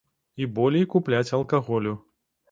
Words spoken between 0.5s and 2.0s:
болей купляць алкаголю.